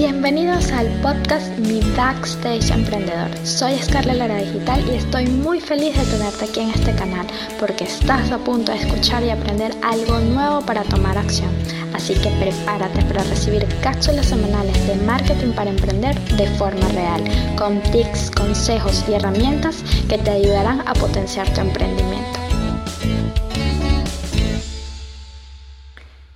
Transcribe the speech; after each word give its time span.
Bienvenidos 0.00 0.72
al 0.72 0.88
podcast 1.02 1.58
Mi 1.58 1.82
Backstage 1.94 2.70
Emprendedor. 2.70 3.28
Soy 3.46 3.76
Scarlett 3.76 4.16
Lara 4.16 4.38
Digital 4.38 4.82
y 4.88 4.94
estoy 4.94 5.26
muy 5.26 5.60
feliz 5.60 5.94
de 5.94 6.04
tenerte 6.06 6.46
aquí 6.46 6.60
en 6.60 6.70
este 6.70 6.94
canal 6.94 7.26
porque 7.58 7.84
estás 7.84 8.32
a 8.32 8.38
punto 8.38 8.72
de 8.72 8.78
escuchar 8.78 9.22
y 9.22 9.28
aprender 9.28 9.72
algo 9.82 10.18
nuevo 10.20 10.62
para 10.62 10.84
tomar 10.84 11.18
acción. 11.18 11.50
Así 11.92 12.14
que 12.14 12.30
prepárate 12.40 13.02
para 13.02 13.24
recibir 13.24 13.66
cápsulas 13.82 14.24
semanales 14.24 14.86
de 14.86 14.94
marketing 15.04 15.52
para 15.52 15.68
emprender 15.68 16.18
de 16.18 16.46
forma 16.56 16.88
real, 16.88 17.22
con 17.58 17.82
tips, 17.92 18.30
consejos 18.30 19.04
y 19.06 19.12
herramientas 19.12 19.84
que 20.08 20.16
te 20.16 20.30
ayudarán 20.30 20.80
a 20.88 20.94
potenciar 20.94 21.52
tu 21.52 21.60
emprendimiento. 21.60 22.40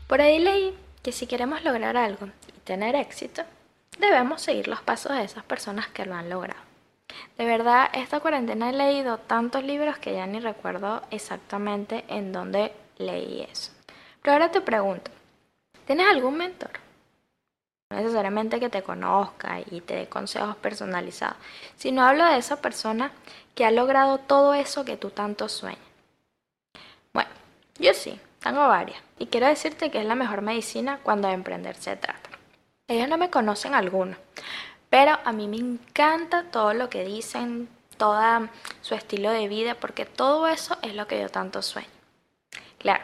Por 0.07 0.21
ahí 0.21 0.39
leí 0.39 0.75
que 1.03 1.13
si 1.13 1.27
queremos 1.27 1.65
lograr 1.65 1.97
algo 1.97 2.29
tener 2.65 2.97
éxito, 2.97 3.43
debemos 3.99 4.43
seguir 4.43 4.69
los 4.69 4.81
pasos 4.81 5.13
de 5.13 5.25
esas 5.25 5.45
personas 5.45 5.89
que 5.89 6.05
lo 6.05 6.15
han 6.15 6.31
logrado. 6.31 6.61
De 7.37 7.45
verdad, 7.45 7.91
esta 7.93 8.21
cuarentena 8.21 8.71
he 8.71 8.73
leído 8.73 9.19
tantos 9.19 9.63
libros 9.63 9.99
que 9.99 10.15
ya 10.15 10.27
ni 10.27 10.41
recuerdo 10.41 11.03
exactamente 11.11 12.05
en 12.09 12.33
dónde 12.33 12.73
leí 12.99 13.47
eso. 13.51 13.73
Pero 14.23 14.35
ahora 14.35 14.51
te 14.51 14.61
pregunto, 14.61 15.11
¿tienes 15.87 16.07
algún 16.07 16.37
mentor? 16.37 16.71
No 17.91 17.99
necesariamente 17.99 18.59
que 18.59 18.71
te 18.71 18.83
conozca 18.83 19.61
y 19.61 19.81
te 19.81 19.95
dé 19.95 20.09
consejos 20.09 20.57
personalizados, 20.57 21.37
sino 21.77 22.03
hablo 22.03 22.25
de 22.25 22.39
esa 22.39 22.61
persona 22.61 23.13
que 23.55 23.65
ha 23.65 23.71
logrado 23.71 24.19
todo 24.19 24.55
eso 24.55 24.85
que 24.85 24.97
tú 24.97 25.11
tanto 25.11 25.49
sueñas. 25.49 25.79
Bueno, 27.13 27.31
yo 27.79 27.93
sí, 27.95 28.19
tengo 28.41 28.67
varias. 28.67 29.01
Y 29.19 29.27
quiero 29.27 29.47
decirte 29.47 29.91
que 29.91 30.01
es 30.01 30.07
la 30.07 30.15
mejor 30.15 30.43
medicina 30.43 30.99
cuando 31.03 31.29
de 31.29 31.35
emprender 31.35 31.77
trata. 31.77 32.24
Ellos 32.87 33.09
no 33.09 33.17
me 33.17 33.31
conocen 33.31 33.75
algunos, 33.75 34.19
pero 34.91 35.19
a 35.25 35.33
mí 35.33 35.49
me 35.49 35.57
encanta 35.57 36.51
todo 36.51 36.75
lo 36.75 36.91
que 36.91 37.05
dicen, 37.05 37.69
todo 37.97 38.49
su 38.83 38.95
estilo 38.95 39.31
de 39.31 39.49
vida, 39.49 39.75
porque 39.75 40.05
todo 40.05 40.47
eso 40.47 40.77
es 40.83 40.95
lo 40.95 41.07
que 41.07 41.21
yo 41.21 41.29
tanto 41.31 41.63
sueño. 41.63 41.89
Claro, 42.79 43.03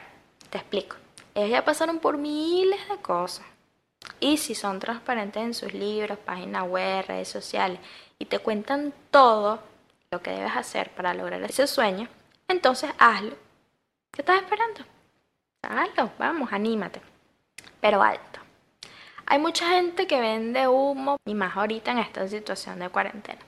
te 0.50 0.58
explico. 0.58 0.96
Ellos 1.34 1.50
ya 1.50 1.64
pasaron 1.64 1.98
por 1.98 2.18
miles 2.18 2.86
de 2.88 2.96
cosas. 2.98 3.46
Y 4.18 4.36
si 4.36 4.54
son 4.54 4.80
transparentes 4.80 5.42
en 5.42 5.54
sus 5.54 5.72
libros, 5.72 6.18
páginas 6.18 6.68
web, 6.68 7.06
redes 7.06 7.28
sociales, 7.28 7.78
y 8.18 8.26
te 8.26 8.38
cuentan 8.38 8.92
todo 9.10 9.62
lo 10.10 10.20
que 10.20 10.30
debes 10.30 10.56
hacer 10.56 10.90
para 10.90 11.14
lograr 11.14 11.42
ese 11.42 11.66
sueño, 11.66 12.08
entonces 12.48 12.90
hazlo. 12.98 13.36
¿Qué 14.10 14.22
estás 14.22 14.42
esperando? 14.42 14.84
Hágalo, 15.62 16.10
vamos, 16.18 16.52
anímate. 16.52 17.00
Pero 17.80 18.02
alto. 18.02 18.39
Hay 19.30 19.38
mucha 19.38 19.68
gente 19.68 20.08
que 20.08 20.20
vende 20.20 20.66
humo 20.66 21.16
y 21.24 21.34
más 21.34 21.56
ahorita 21.56 21.92
en 21.92 21.98
esta 21.98 22.26
situación 22.26 22.80
de 22.80 22.88
cuarentena. 22.88 23.38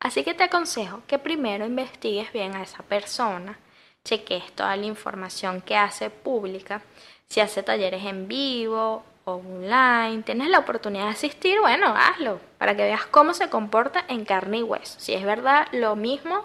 Así 0.00 0.24
que 0.24 0.34
te 0.34 0.42
aconsejo 0.42 1.02
que 1.06 1.20
primero 1.20 1.64
investigues 1.64 2.32
bien 2.32 2.56
a 2.56 2.64
esa 2.64 2.82
persona, 2.82 3.56
cheques 4.02 4.50
toda 4.56 4.74
la 4.74 4.86
información 4.86 5.60
que 5.60 5.76
hace 5.76 6.10
pública, 6.10 6.82
si 7.28 7.38
hace 7.38 7.62
talleres 7.62 8.04
en 8.06 8.26
vivo 8.26 9.04
o 9.24 9.34
online, 9.34 10.24
tienes 10.24 10.48
la 10.48 10.58
oportunidad 10.58 11.04
de 11.04 11.10
asistir, 11.10 11.60
bueno, 11.60 11.94
hazlo, 11.96 12.40
para 12.58 12.76
que 12.76 12.82
veas 12.82 13.06
cómo 13.06 13.32
se 13.32 13.48
comporta 13.48 14.04
en 14.08 14.24
carne 14.24 14.58
y 14.58 14.62
hueso. 14.64 14.98
Si 14.98 15.14
es 15.14 15.24
verdad 15.24 15.68
lo 15.70 15.94
mismo 15.94 16.44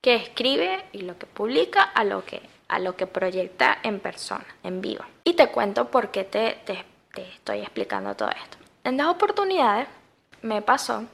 que 0.00 0.16
escribe 0.16 0.84
y 0.90 1.02
lo 1.02 1.16
que 1.18 1.26
publica 1.26 1.84
a 1.84 2.02
lo 2.02 2.24
que 2.24 2.42
a 2.66 2.80
lo 2.80 2.96
que 2.96 3.06
proyecta 3.06 3.78
en 3.84 4.00
persona, 4.00 4.46
en 4.64 4.80
vivo. 4.80 5.04
Y 5.22 5.34
te 5.34 5.48
cuento 5.48 5.92
por 5.92 6.10
qué 6.10 6.24
te, 6.24 6.58
te, 6.64 6.84
estoy 7.22 7.60
explicando 7.60 8.14
todo 8.14 8.30
esto. 8.30 8.58
En 8.84 8.96
dos 8.96 9.08
oportunidades 9.08 9.88
me 10.42 10.62
pasó 10.62 11.04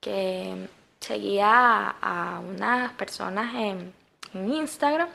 que 0.00 0.68
seguía 1.00 1.96
a, 2.00 2.40
unas 2.40 2.92
personas 2.92 3.54
en, 3.54 3.92
en 4.34 4.52
Instagram. 4.52 5.08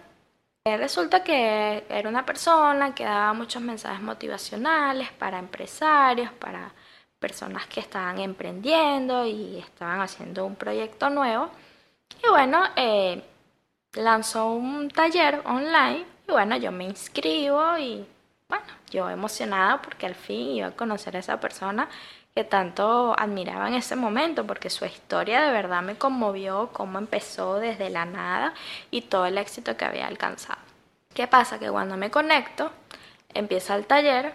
Resulta 0.65 1.23
que 1.23 1.83
era 1.89 2.07
una 2.07 2.25
persona 2.25 2.95
que 2.95 3.03
daba 3.03 3.33
muchos 3.33 3.61
mensajes 3.61 4.01
motivacionales 4.01 5.11
para 5.11 5.39
empresarios, 5.39 6.31
para 6.33 6.71
personas 7.19 7.67
que 7.67 7.79
estaban 7.79 8.19
emprendiendo 8.19 9.25
y 9.25 9.57
estaban 9.57 10.01
haciendo 10.01 10.45
un 10.45 10.55
proyecto 10.55 11.09
nuevo. 11.09 11.49
Y 12.21 12.29
bueno, 12.29 12.63
eh, 12.75 13.21
lanzó 13.93 14.51
un 14.51 14.89
taller 14.89 15.41
online 15.45 16.05
y 16.27 16.31
bueno, 16.31 16.57
yo 16.57 16.71
me 16.71 16.85
inscribo 16.85 17.77
y 17.77 18.05
bueno, 18.53 18.65
yo 18.91 19.09
emocionada 19.09 19.81
porque 19.81 20.05
al 20.05 20.13
fin 20.13 20.57
iba 20.57 20.67
a 20.67 20.71
conocer 20.71 21.15
a 21.15 21.19
esa 21.19 21.39
persona 21.39 21.89
que 22.35 22.43
tanto 22.43 23.15
admiraba 23.17 23.67
en 23.67 23.73
ese 23.73 23.95
momento, 23.95 24.45
porque 24.45 24.69
su 24.69 24.85
historia 24.85 25.41
de 25.41 25.51
verdad 25.51 25.81
me 25.81 25.95
conmovió, 25.95 26.69
cómo 26.71 26.99
empezó 26.99 27.55
desde 27.59 27.89
la 27.89 28.05
nada 28.05 28.53
y 28.91 29.01
todo 29.01 29.25
el 29.25 29.37
éxito 29.39 29.75
que 29.75 29.85
había 29.85 30.07
alcanzado. 30.07 30.59
¿Qué 31.15 31.27
pasa? 31.27 31.57
Que 31.59 31.69
cuando 31.71 31.97
me 31.97 32.11
conecto, 32.11 32.71
empieza 33.33 33.75
el 33.75 33.85
taller 33.85 34.33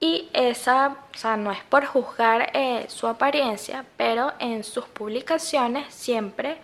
y 0.00 0.30
esa, 0.32 0.96
o 1.14 1.18
sea, 1.18 1.36
no 1.36 1.52
es 1.52 1.62
por 1.64 1.84
juzgar 1.84 2.50
eh, 2.54 2.86
su 2.88 3.06
apariencia, 3.06 3.84
pero 3.98 4.32
en 4.38 4.64
sus 4.64 4.86
publicaciones 4.86 5.92
siempre 5.92 6.58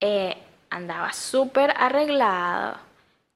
eh, 0.00 0.36
andaba 0.68 1.12
súper 1.14 1.74
arreglado, 1.76 2.76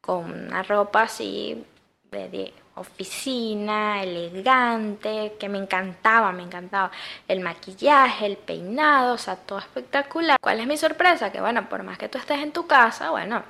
con 0.02 0.30
una 0.30 0.62
ropa 0.62 1.02
así 1.02 1.64
de, 2.10 2.52
oficina, 2.76 4.02
elegante, 4.02 5.34
que 5.38 5.48
me 5.48 5.58
encantaba, 5.58 6.32
me 6.32 6.42
encantaba. 6.42 6.90
El 7.26 7.40
maquillaje, 7.40 8.26
el 8.26 8.36
peinado, 8.36 9.14
o 9.14 9.18
sea, 9.18 9.36
todo 9.36 9.58
espectacular. 9.58 10.38
¿Cuál 10.40 10.60
es 10.60 10.66
mi 10.66 10.76
sorpresa? 10.76 11.32
Que 11.32 11.40
bueno, 11.40 11.68
por 11.68 11.82
más 11.82 11.98
que 11.98 12.08
tú 12.08 12.18
estés 12.18 12.38
en 12.38 12.52
tu 12.52 12.66
casa, 12.66 13.10
bueno, 13.10 13.42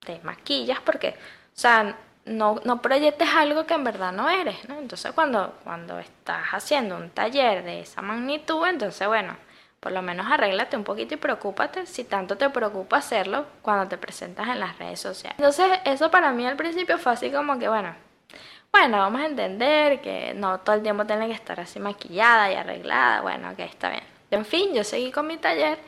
te 0.00 0.20
maquillas 0.22 0.80
porque, 0.80 1.10
o 1.10 1.58
sea, 1.58 1.96
no, 2.24 2.60
no 2.64 2.80
proyectes 2.82 3.28
algo 3.34 3.66
que 3.66 3.74
en 3.74 3.84
verdad 3.84 4.12
no 4.12 4.30
eres, 4.30 4.68
¿no? 4.68 4.78
Entonces 4.78 5.12
cuando, 5.12 5.58
cuando 5.64 5.98
estás 5.98 6.46
haciendo 6.52 6.96
un 6.96 7.10
taller 7.10 7.64
de 7.64 7.80
esa 7.80 8.02
magnitud, 8.02 8.66
entonces 8.66 9.08
bueno, 9.08 9.36
por 9.80 9.90
lo 9.90 10.02
menos 10.02 10.30
arréglate 10.30 10.76
un 10.76 10.84
poquito 10.84 11.14
y 11.14 11.16
preocúpate 11.16 11.86
si 11.86 12.04
tanto 12.04 12.36
te 12.36 12.48
preocupa 12.50 12.98
hacerlo 12.98 13.46
cuando 13.62 13.88
te 13.88 13.98
presentas 13.98 14.48
en 14.48 14.60
las 14.60 14.78
redes 14.78 15.00
sociales. 15.00 15.36
Entonces, 15.38 15.80
eso 15.84 16.08
para 16.08 16.30
mí 16.30 16.46
al 16.46 16.56
principio 16.56 16.98
fue 16.98 17.12
así 17.12 17.32
como 17.32 17.58
que, 17.58 17.68
bueno, 17.68 17.92
bueno, 18.72 18.98
vamos 18.98 19.20
a 19.20 19.26
entender 19.26 20.00
que 20.00 20.34
no 20.34 20.60
todo 20.60 20.76
el 20.76 20.82
tiempo 20.82 21.04
tiene 21.06 21.26
que 21.28 21.34
estar 21.34 21.60
así 21.60 21.78
maquillada 21.78 22.50
y 22.50 22.54
arreglada. 22.56 23.20
Bueno, 23.20 23.50
ok, 23.50 23.60
está 23.60 23.90
bien. 23.90 24.02
En 24.30 24.44
fin, 24.46 24.74
yo 24.74 24.82
seguí 24.84 25.12
con 25.12 25.26
mi 25.26 25.36
taller. 25.36 25.78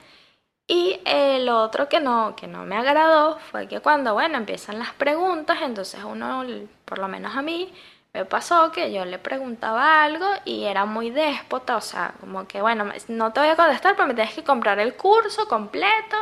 Y 0.66 1.00
eh, 1.04 1.40
lo 1.40 1.60
otro 1.62 1.88
que 1.88 2.00
no, 2.00 2.34
que 2.36 2.46
no 2.46 2.64
me 2.64 2.76
agradó 2.76 3.38
fue 3.38 3.68
que 3.68 3.80
cuando, 3.80 4.14
bueno, 4.14 4.38
empiezan 4.38 4.78
las 4.78 4.92
preguntas, 4.94 5.58
entonces 5.62 6.02
uno, 6.04 6.44
por 6.84 6.98
lo 6.98 7.08
menos 7.08 7.36
a 7.36 7.42
mí, 7.42 7.72
me 8.14 8.24
pasó 8.24 8.70
que 8.72 8.92
yo 8.92 9.04
le 9.04 9.18
preguntaba 9.18 10.04
algo 10.04 10.26
y 10.44 10.64
era 10.64 10.84
muy 10.86 11.10
déspota, 11.10 11.76
o 11.76 11.80
sea, 11.80 12.14
como 12.20 12.46
que, 12.46 12.62
bueno, 12.62 12.90
no 13.08 13.32
te 13.32 13.40
voy 13.40 13.48
a 13.50 13.56
contestar, 13.56 13.96
pero 13.96 14.08
me 14.08 14.14
tienes 14.14 14.34
que 14.34 14.44
comprar 14.44 14.78
el 14.78 14.94
curso 14.94 15.48
completo. 15.48 16.16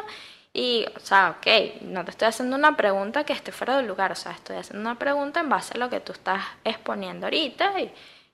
Y, 0.52 0.86
o 0.96 1.00
sea, 1.00 1.36
ok, 1.38 1.82
no 1.82 2.04
te 2.04 2.10
estoy 2.10 2.28
haciendo 2.28 2.56
una 2.56 2.76
pregunta 2.76 3.24
que 3.24 3.32
esté 3.32 3.52
fuera 3.52 3.76
del 3.76 3.86
lugar, 3.86 4.12
o 4.12 4.14
sea, 4.14 4.32
estoy 4.32 4.56
haciendo 4.56 4.82
una 4.88 4.98
pregunta 4.98 5.40
en 5.40 5.48
base 5.48 5.74
a 5.74 5.78
lo 5.78 5.88
que 5.88 6.00
tú 6.00 6.12
estás 6.12 6.42
exponiendo 6.64 7.26
ahorita. 7.26 7.80
Y, 7.80 7.92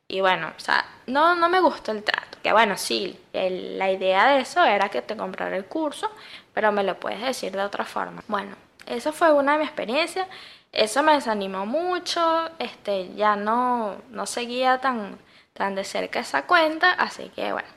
y 0.08 0.20
bueno, 0.20 0.52
o 0.56 0.60
sea, 0.60 0.84
no, 1.06 1.34
no 1.36 1.48
me 1.48 1.60
gustó 1.60 1.92
el 1.92 2.02
trato. 2.02 2.38
Que 2.42 2.52
bueno, 2.52 2.76
sí, 2.76 3.18
la 3.32 3.90
idea 3.90 4.28
de 4.28 4.40
eso 4.40 4.64
era 4.64 4.88
que 4.88 5.02
te 5.02 5.16
comprara 5.16 5.56
el 5.56 5.66
curso, 5.66 6.10
pero 6.52 6.72
me 6.72 6.82
lo 6.84 6.98
puedes 6.98 7.20
decir 7.22 7.52
de 7.52 7.62
otra 7.62 7.84
forma. 7.84 8.22
Bueno, 8.28 8.56
eso 8.86 9.12
fue 9.12 9.32
una 9.32 9.52
de 9.52 9.58
mis 9.58 9.68
experiencias 9.68 10.26
eso 10.72 11.02
me 11.02 11.12
desanimó 11.14 11.66
mucho, 11.66 12.50
este, 12.58 13.14
ya 13.14 13.36
no, 13.36 13.96
no 14.10 14.26
seguía 14.26 14.78
tan, 14.80 15.18
tan 15.52 15.74
de 15.74 15.84
cerca 15.84 16.20
esa 16.20 16.46
cuenta, 16.46 16.92
así 16.92 17.30
que 17.30 17.52
bueno, 17.52 17.68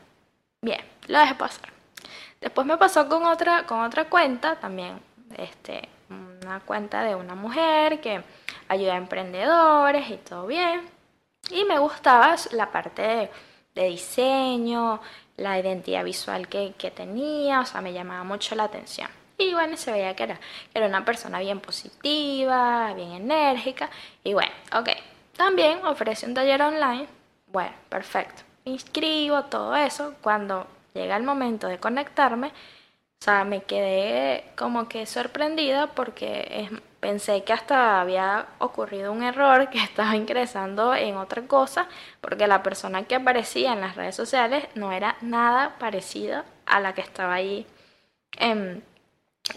bien, 0.61 0.81
lo 1.07 1.19
dejé 1.19 1.35
pasar. 1.35 1.71
Después 2.41 2.65
me 2.65 2.77
pasó 2.77 3.07
con 3.07 3.23
otra, 3.25 3.65
con 3.67 3.81
otra 3.81 4.09
cuenta 4.09 4.55
también, 4.55 4.99
este, 5.37 5.87
una 6.09 6.59
cuenta 6.61 7.03
de 7.03 7.15
una 7.15 7.35
mujer 7.35 8.01
que 8.01 8.23
ayuda 8.67 8.93
a 8.93 8.97
emprendedores 8.97 10.09
y 10.09 10.17
todo 10.17 10.47
bien. 10.47 10.81
Y 11.51 11.63
me 11.65 11.77
gustaba 11.79 12.35
la 12.51 12.71
parte 12.71 13.29
de, 13.75 13.83
diseño, 13.87 14.99
la 15.37 15.59
identidad 15.59 16.03
visual 16.03 16.47
que, 16.47 16.73
que 16.77 16.91
tenía, 16.91 17.61
o 17.61 17.65
sea, 17.65 17.81
me 17.81 17.93
llamaba 17.93 18.23
mucho 18.23 18.55
la 18.55 18.63
atención. 18.63 19.09
Y 19.37 19.53
bueno, 19.53 19.77
se 19.77 19.91
veía 19.91 20.15
que 20.15 20.23
era, 20.23 20.39
era 20.73 20.85
una 20.87 21.03
persona 21.03 21.39
bien 21.39 21.59
positiva, 21.59 22.93
bien 22.93 23.11
enérgica. 23.11 23.89
Y 24.23 24.33
bueno, 24.33 24.51
ok. 24.75 24.89
También 25.35 25.83
ofrece 25.85 26.25
un 26.25 26.33
taller 26.33 26.61
online. 26.61 27.07
Bueno, 27.47 27.73
perfecto. 27.89 28.43
inscribo, 28.65 29.43
todo 29.45 29.75
eso. 29.75 30.13
Cuando 30.21 30.67
llega 30.93 31.17
el 31.17 31.23
momento 31.23 31.67
de 31.67 31.79
conectarme, 31.79 32.47
o 32.47 33.23
sea, 33.23 33.43
me 33.43 33.63
quedé 33.63 34.45
como 34.55 34.87
que 34.87 35.05
sorprendida 35.05 35.87
porque 35.87 36.69
pensé 37.01 37.43
que 37.43 37.51
hasta 37.51 37.99
había 37.99 38.47
ocurrido 38.59 39.11
un 39.11 39.23
error, 39.23 39.69
que 39.69 39.79
estaba 39.83 40.15
ingresando 40.15 40.95
en 40.95 41.17
otra 41.17 41.41
cosa, 41.47 41.89
porque 42.21 42.47
la 42.47 42.63
persona 42.63 43.03
que 43.03 43.15
aparecía 43.15 43.73
en 43.73 43.81
las 43.81 43.95
redes 43.95 44.15
sociales 44.15 44.65
no 44.75 44.93
era 44.93 45.17
nada 45.21 45.77
parecida 45.79 46.45
a 46.65 46.79
la 46.79 46.93
que 46.93 47.01
estaba 47.01 47.33
ahí 47.33 47.67
en, 48.37 48.83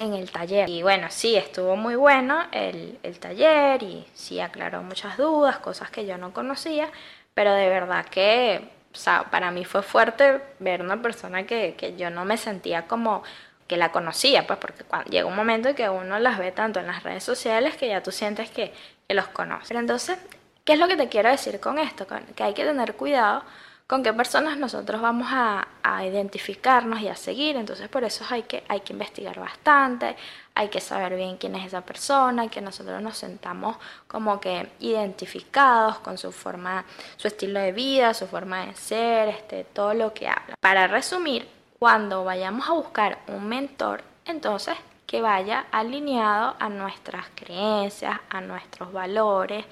el 0.01 0.31
taller. 0.31 0.69
Y 0.69 0.83
bueno, 0.83 1.07
sí, 1.11 1.37
estuvo 1.37 1.77
muy 1.77 1.95
bueno 1.95 2.43
el, 2.53 2.99
taller 3.21 3.83
y 3.83 4.07
sí 4.15 4.41
aclaró 4.41 4.83
muchas 4.83 5.17
dudas, 5.17 5.59
cosas 5.59 5.91
que 5.91 6.07
yo 6.07 6.19
no 6.19 6.33
conocía, 6.33 6.91
pero 7.35 7.53
de 7.55 7.69
verdad 7.69 8.07
que, 8.07 8.71
o 8.95 8.97
sea, 8.97 9.25
para 9.31 9.51
mí 9.51 9.65
fue 9.65 9.83
fuerte 9.83 10.41
ver 10.61 10.81
una 10.81 11.03
persona 11.03 11.45
que, 11.45 11.75
que 11.77 11.97
yo 11.97 12.11
no 12.11 12.25
me 12.25 12.37
sentía 12.37 12.87
como 12.87 13.25
que 13.67 13.77
la 13.77 13.93
conocía, 13.93 14.47
pues 14.47 14.59
porque 14.59 14.85
cuando, 14.85 15.11
llega 15.11 15.27
un 15.27 15.37
momento 15.37 15.69
en 15.71 15.75
que 15.75 15.89
uno 15.89 16.19
las 16.19 16.39
ve 16.39 16.53
tanto 16.53 16.81
en 16.81 16.87
las 16.87 17.03
redes 17.03 17.25
sociales 17.25 17.77
que 17.77 17.89
ya 17.89 18.03
tú 18.03 18.13
sientes 18.13 18.51
que, 18.51 18.73
los 19.09 19.29
conoces. 19.29 19.69
Pero 19.69 19.81
entonces, 19.81 20.19
¿qué 20.65 20.73
es 20.73 20.79
lo 20.79 20.89
que 20.89 20.97
te 20.97 21.09
quiero 21.09 21.29
decir 21.29 21.61
con 21.61 21.79
esto? 21.79 22.07
Que 22.35 22.43
hay 22.43 22.55
que 22.55 22.65
tener 22.65 22.95
cuidado 22.95 23.45
con 23.87 24.03
qué 24.03 24.13
personas 24.15 24.57
nosotros 24.57 25.01
vamos 25.01 25.29
a, 25.31 25.69
identificarnos 26.05 27.01
y 27.01 27.09
a 27.09 27.15
seguir. 27.15 27.57
Entonces, 27.57 27.89
por 27.89 28.03
eso 28.05 28.25
hay 28.29 28.43
que, 28.43 28.65
hay 28.69 28.81
que 28.81 28.93
investigar 28.93 29.39
bastante, 29.39 30.17
hay 30.55 30.69
que 30.69 30.81
saber 30.81 31.15
bien 31.15 31.37
quién 31.37 31.55
es 31.55 31.67
esa 31.67 31.83
persona, 31.83 32.49
que 32.49 32.61
nosotros 32.61 33.01
nos 33.01 33.17
sentamos 33.17 33.77
como 34.09 34.41
que 34.41 34.71
identificados 34.81 35.99
con 35.99 36.19
su 36.19 36.33
forma, 36.33 36.85
su 37.17 37.29
estilo 37.29 37.61
de 37.61 37.73
vida, 37.73 38.13
su 38.13 38.27
forma 38.27 38.67
de 38.67 38.75
ser, 38.75 39.29
este, 39.29 39.65
todo 39.65 39.95
lo 39.95 40.13
que 40.13 40.29
habla. 40.29 40.55
Para 40.61 40.87
resumir, 40.87 41.49
cuando 41.79 42.25
vayamos 42.25 42.69
a 42.69 42.73
buscar 42.73 43.19
un 43.29 43.47
mentor, 43.47 44.03
entonces 44.25 44.77
que 45.07 45.21
vaya 45.21 45.67
alineado 45.71 46.57
a 46.59 46.69
nuestras 46.69 47.27
creencias, 47.35 48.19
a 48.31 48.41
nuestros 48.41 48.93
valores, 48.93 49.65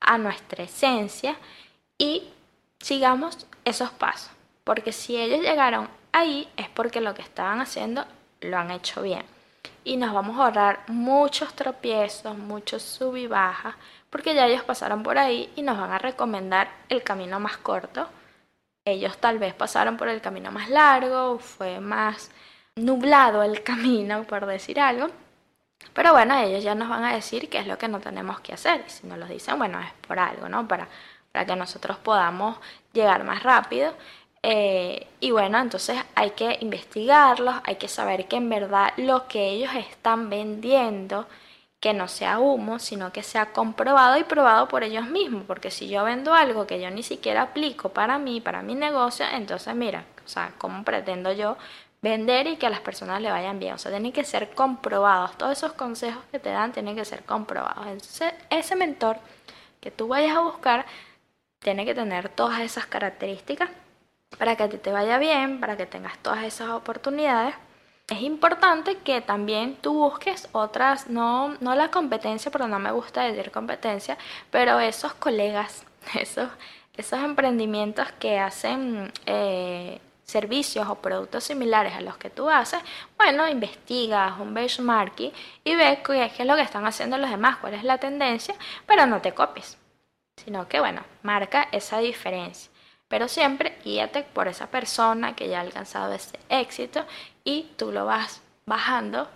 a 0.00 0.16
nuestra 0.16 0.64
esencia 0.64 1.36
y 1.98 2.30
sigamos 2.80 3.46
esos 3.64 3.90
pasos. 3.90 4.30
Porque 4.64 4.92
si 4.92 5.16
ellos 5.16 5.40
llegaron 5.40 5.88
ahí 6.12 6.48
es 6.56 6.68
porque 6.68 7.00
lo 7.00 7.14
que 7.14 7.22
estaban 7.22 7.60
haciendo 7.60 8.04
lo 8.40 8.58
han 8.58 8.70
hecho 8.70 9.02
bien. 9.02 9.24
Y 9.84 9.96
nos 9.96 10.12
vamos 10.12 10.38
a 10.38 10.44
ahorrar 10.44 10.84
muchos 10.88 11.54
tropiezos, 11.54 12.36
muchos 12.36 12.82
sub 12.82 13.16
y 13.16 13.26
bajas, 13.26 13.74
porque 14.10 14.34
ya 14.34 14.46
ellos 14.46 14.64
pasaron 14.64 15.02
por 15.02 15.18
ahí 15.18 15.52
y 15.56 15.62
nos 15.62 15.78
van 15.78 15.92
a 15.92 15.98
recomendar 15.98 16.70
el 16.88 17.02
camino 17.02 17.38
más 17.38 17.56
corto 17.58 18.08
ellos 18.86 19.18
tal 19.18 19.38
vez 19.38 19.52
pasaron 19.52 19.96
por 19.96 20.08
el 20.08 20.20
camino 20.20 20.52
más 20.52 20.70
largo, 20.70 21.38
fue 21.40 21.80
más 21.80 22.30
nublado 22.76 23.42
el 23.42 23.62
camino, 23.64 24.22
por 24.24 24.46
decir 24.46 24.80
algo. 24.80 25.08
Pero 25.92 26.12
bueno, 26.12 26.38
ellos 26.38 26.62
ya 26.62 26.74
nos 26.74 26.88
van 26.88 27.04
a 27.04 27.12
decir 27.12 27.50
qué 27.50 27.58
es 27.58 27.66
lo 27.66 27.78
que 27.78 27.88
no 27.88 28.00
tenemos 28.00 28.40
que 28.40 28.54
hacer. 28.54 28.84
Y 28.86 28.90
si 28.90 29.06
nos 29.06 29.18
lo 29.18 29.26
dicen, 29.26 29.58
bueno, 29.58 29.80
es 29.80 29.92
por 30.06 30.18
algo, 30.18 30.48
¿no? 30.48 30.66
Para, 30.68 30.88
para 31.36 31.44
que 31.44 31.54
nosotros 31.54 31.98
podamos 31.98 32.56
llegar 32.94 33.22
más 33.22 33.42
rápido. 33.42 33.92
Eh, 34.42 35.06
y 35.20 35.32
bueno, 35.32 35.58
entonces 35.58 35.98
hay 36.14 36.30
que 36.30 36.56
investigarlos, 36.62 37.56
hay 37.64 37.76
que 37.76 37.88
saber 37.88 38.26
que 38.26 38.36
en 38.36 38.48
verdad 38.48 38.94
lo 38.96 39.28
que 39.28 39.50
ellos 39.50 39.70
están 39.74 40.30
vendiendo 40.30 41.26
que 41.78 41.92
no 41.92 42.08
sea 42.08 42.38
humo, 42.38 42.78
sino 42.78 43.12
que 43.12 43.22
sea 43.22 43.52
comprobado 43.52 44.16
y 44.16 44.24
probado 44.24 44.66
por 44.66 44.82
ellos 44.82 45.06
mismos, 45.08 45.44
porque 45.46 45.70
si 45.70 45.88
yo 45.88 46.04
vendo 46.04 46.32
algo 46.32 46.66
que 46.66 46.80
yo 46.80 46.90
ni 46.90 47.02
siquiera 47.02 47.42
aplico 47.42 47.90
para 47.90 48.16
mí, 48.16 48.40
para 48.40 48.62
mi 48.62 48.74
negocio, 48.74 49.26
entonces 49.30 49.74
mira, 49.74 50.06
o 50.24 50.28
sea, 50.28 50.54
¿cómo 50.56 50.84
pretendo 50.84 51.32
yo 51.32 51.58
vender 52.00 52.46
y 52.46 52.56
que 52.56 52.66
a 52.66 52.70
las 52.70 52.80
personas 52.80 53.20
le 53.20 53.30
vayan 53.30 53.58
bien? 53.58 53.74
O 53.74 53.78
sea, 53.78 53.90
tienen 53.90 54.12
que 54.12 54.24
ser 54.24 54.54
comprobados, 54.54 55.36
todos 55.36 55.52
esos 55.52 55.74
consejos 55.74 56.24
que 56.32 56.38
te 56.38 56.48
dan 56.48 56.72
tienen 56.72 56.96
que 56.96 57.04
ser 57.04 57.24
comprobados. 57.24 57.86
Entonces, 57.88 58.32
ese 58.48 58.74
mentor 58.74 59.18
que 59.82 59.90
tú 59.90 60.08
vayas 60.08 60.34
a 60.34 60.40
buscar 60.40 60.86
tiene 61.66 61.84
que 61.84 61.96
tener 61.96 62.28
todas 62.28 62.60
esas 62.60 62.86
características 62.86 63.68
para 64.38 64.54
que 64.54 64.62
a 64.62 64.68
ti 64.68 64.78
te 64.78 64.92
vaya 64.92 65.18
bien, 65.18 65.58
para 65.58 65.76
que 65.76 65.84
tengas 65.84 66.16
todas 66.18 66.44
esas 66.44 66.68
oportunidades. 66.68 67.56
Es 68.06 68.20
importante 68.20 68.98
que 68.98 69.20
también 69.20 69.74
tú 69.74 69.94
busques 69.94 70.48
otras, 70.52 71.08
no, 71.08 71.56
no 71.60 71.74
la 71.74 71.90
competencia, 71.90 72.52
pero 72.52 72.68
no 72.68 72.78
me 72.78 72.92
gusta 72.92 73.22
decir 73.22 73.50
competencia, 73.50 74.16
pero 74.52 74.78
esos 74.78 75.14
colegas, 75.14 75.84
esos, 76.14 76.48
esos 76.96 77.18
emprendimientos 77.18 78.12
que 78.20 78.38
hacen 78.38 79.12
eh, 79.26 80.00
servicios 80.22 80.86
o 80.88 80.94
productos 80.94 81.42
similares 81.42 81.94
a 81.94 82.00
los 82.00 82.16
que 82.16 82.30
tú 82.30 82.48
haces, 82.48 82.78
bueno, 83.18 83.48
investigas 83.48 84.38
un 84.38 84.54
benchmarking 84.54 85.32
y 85.64 85.74
ves 85.74 85.98
qué 86.06 86.26
es 86.26 86.46
lo 86.46 86.54
que 86.54 86.62
están 86.62 86.86
haciendo 86.86 87.18
los 87.18 87.28
demás, 87.28 87.56
cuál 87.56 87.74
es 87.74 87.82
la 87.82 87.98
tendencia, 87.98 88.54
pero 88.86 89.04
no 89.06 89.20
te 89.20 89.34
copies, 89.34 89.76
sino 90.36 90.68
que, 90.68 90.80
bueno, 90.80 91.02
marca 91.22 91.68
esa 91.72 91.98
diferencia. 91.98 92.70
Pero 93.08 93.28
siempre 93.28 93.78
guíate 93.84 94.22
por 94.22 94.48
esa 94.48 94.66
persona 94.66 95.36
que 95.36 95.48
ya 95.48 95.58
ha 95.58 95.62
alcanzado 95.62 96.12
ese 96.12 96.38
éxito 96.48 97.04
y 97.44 97.70
tú 97.76 97.92
lo 97.92 98.04
vas 98.04 98.42
bajando 98.66 99.28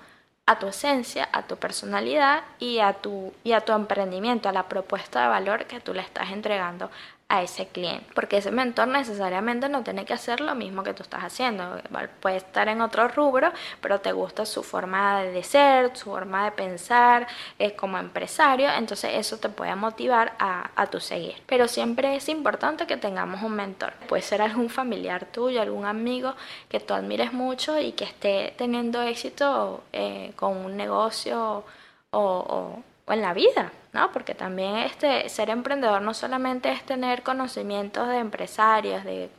a 0.46 0.58
tu 0.58 0.66
esencia, 0.66 1.28
a 1.32 1.42
tu 1.46 1.56
personalidad 1.56 2.42
y 2.58 2.80
a 2.80 2.94
tu, 2.94 3.32
y 3.44 3.52
a 3.52 3.60
tu 3.60 3.72
emprendimiento, 3.72 4.48
a 4.48 4.52
la 4.52 4.68
propuesta 4.68 5.22
de 5.22 5.28
valor 5.28 5.66
que 5.66 5.80
tú 5.80 5.94
le 5.94 6.00
estás 6.00 6.32
entregando 6.32 6.90
a 7.30 7.42
ese 7.42 7.68
cliente. 7.68 8.04
Porque 8.14 8.38
ese 8.38 8.50
mentor 8.50 8.88
necesariamente 8.88 9.68
no 9.68 9.82
tiene 9.82 10.04
que 10.04 10.12
hacer 10.12 10.40
lo 10.40 10.54
mismo 10.56 10.82
que 10.82 10.92
tú 10.92 11.04
estás 11.04 11.22
haciendo. 11.22 11.80
Puede 12.20 12.36
estar 12.36 12.68
en 12.68 12.82
otro 12.82 13.06
rubro, 13.08 13.52
pero 13.80 14.00
te 14.00 14.12
gusta 14.12 14.44
su 14.44 14.62
forma 14.64 15.22
de 15.22 15.42
ser, 15.44 15.96
su 15.96 16.06
forma 16.06 16.44
de 16.44 16.50
pensar 16.50 17.28
es 17.58 17.72
como 17.72 17.98
empresario. 17.98 18.68
Entonces 18.70 19.12
eso 19.14 19.38
te 19.38 19.48
puede 19.48 19.74
motivar 19.76 20.34
a, 20.40 20.70
a 20.74 20.86
tu 20.88 20.98
seguir. 20.98 21.36
Pero 21.46 21.68
siempre 21.68 22.16
es 22.16 22.28
importante 22.28 22.86
que 22.86 22.96
tengamos 22.96 23.42
un 23.42 23.52
mentor. 23.52 23.92
Puede 24.08 24.22
ser 24.22 24.42
algún 24.42 24.68
familiar 24.68 25.26
tuyo, 25.26 25.62
algún 25.62 25.86
amigo 25.86 26.34
que 26.68 26.80
tú 26.80 26.94
admires 26.94 27.32
mucho 27.32 27.78
y 27.78 27.92
que 27.92 28.04
esté 28.04 28.54
teniendo 28.58 29.02
éxito 29.02 29.84
eh, 29.92 30.32
con 30.34 30.56
un 30.56 30.76
negocio 30.76 31.64
o 32.10 32.82
en 33.06 33.22
la 33.22 33.34
vida, 33.34 33.72
¿no? 33.92 34.12
Porque 34.12 34.34
también 34.34 34.76
este, 34.78 35.28
ser 35.28 35.50
emprendedor 35.50 36.02
no 36.02 36.14
solamente 36.14 36.70
es 36.72 36.82
tener 36.84 37.22
conocimientos 37.22 38.08
de 38.08 38.18
empresarios, 38.18 39.04
de, 39.04 39.30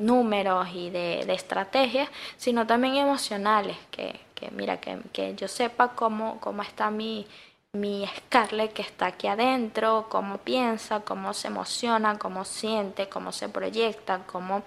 números 0.00 0.68
y 0.72 0.90
de, 0.90 1.20
estrategias, 1.32 2.08
sino 2.36 2.66
también 2.66 2.96
emocionales, 2.96 3.76
que, 3.90 4.20
mira, 4.52 4.78
que, 4.78 5.34
yo 5.36 5.48
sepa 5.48 5.88
cómo, 5.96 6.38
cómo 6.40 6.62
está 6.62 6.90
mi, 6.90 7.26
mi 7.72 8.06
Scarlett 8.16 8.72
que 8.72 8.82
está 8.82 9.06
aquí 9.06 9.26
adentro, 9.26 10.06
cómo 10.08 10.38
piensa, 10.38 11.00
cómo 11.00 11.34
se 11.34 11.48
emociona, 11.48 12.18
cómo 12.18 12.44
siente, 12.44 13.08
cómo 13.08 13.32
se 13.32 13.48
proyecta, 13.48 14.22
cómo, 14.26 14.62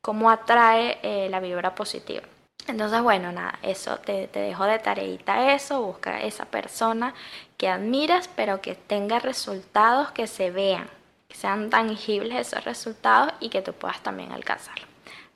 cómo 0.00 0.30
atrae 0.30 0.98
eh, 1.02 1.28
la 1.28 1.40
vibra 1.40 1.74
positiva. 1.74 2.26
Entonces, 2.68 3.00
bueno, 3.02 3.30
nada, 3.32 3.58
eso 3.62 3.98
te, 3.98 4.26
te 4.26 4.40
dejo 4.40 4.64
de 4.64 4.78
tareita 4.78 5.52
eso, 5.52 5.82
busca 5.82 6.20
esa 6.20 6.46
persona 6.46 7.14
que 7.56 7.68
admiras, 7.68 8.28
pero 8.34 8.60
que 8.60 8.74
tenga 8.74 9.18
resultados 9.18 10.10
que 10.10 10.26
se 10.26 10.50
vean, 10.50 10.88
que 11.28 11.36
sean 11.36 11.70
tangibles 11.70 12.48
esos 12.48 12.64
resultados 12.64 13.32
y 13.40 13.50
que 13.50 13.62
tú 13.62 13.72
puedas 13.72 14.02
también 14.02 14.32
alcanzarlo. 14.32 14.86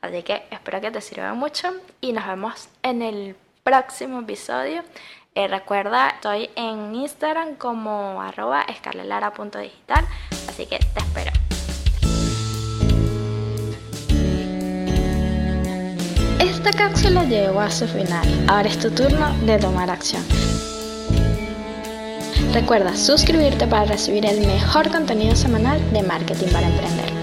Así 0.03 0.23
que 0.23 0.43
espero 0.51 0.81
que 0.81 0.91
te 0.91 1.01
sirva 1.01 1.35
mucho 1.35 1.73
y 2.01 2.13
nos 2.13 2.27
vemos 2.27 2.69
en 2.83 3.03
el 3.03 3.37
próximo 3.63 4.21
episodio. 4.21 4.83
Eh, 5.35 5.47
recuerda, 5.47 6.09
estoy 6.09 6.51
en 6.57 6.95
Instagram 6.95 7.55
como 7.55 8.21
arroba 8.21 8.63
escarlelara.digital, 8.63 10.07
así 10.49 10.67
que 10.67 10.79
te 10.79 11.01
espero. 11.01 11.30
Cápsula 16.81 17.25
llegó 17.25 17.61
a 17.61 17.71
su 17.71 17.87
final. 17.87 18.27
Ahora 18.49 18.71
es 18.71 18.79
tu 18.79 18.91
turno 18.91 19.35
de 19.45 19.59
tomar 19.59 19.91
acción. 19.91 20.23
Recuerda 22.55 22.97
suscribirte 22.97 23.67
para 23.67 23.85
recibir 23.85 24.25
el 24.25 24.47
mejor 24.47 24.91
contenido 24.91 25.37
semanal 25.37 25.79
de 25.93 26.03
marketing 26.03 26.49
para 26.51 26.69
emprender. 26.69 27.20